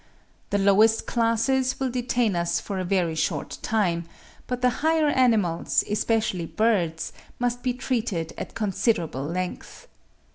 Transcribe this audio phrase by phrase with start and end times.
[0.49, 4.05] The lowest classes will detain us for a very short time,
[4.47, 9.85] but the higher animals, especially birds, must be treated at considerable length.